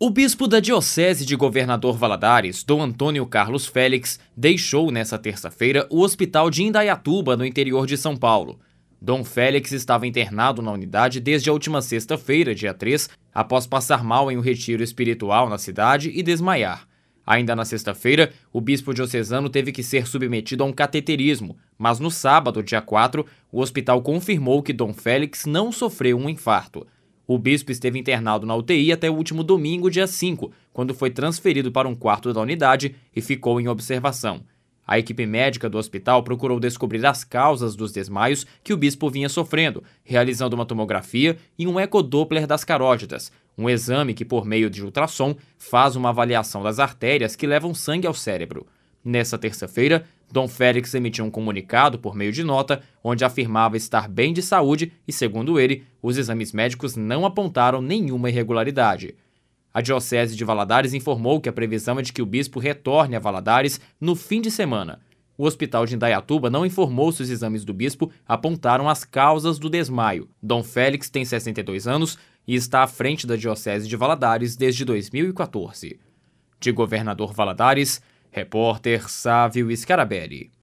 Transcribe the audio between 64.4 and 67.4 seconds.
de semana. O hospital de Indaiatuba não informou se os